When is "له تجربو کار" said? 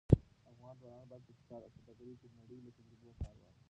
2.65-3.33